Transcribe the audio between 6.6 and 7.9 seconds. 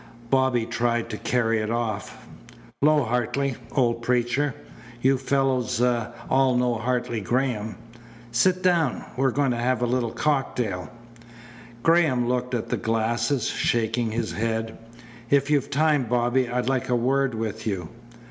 Hartley Graham?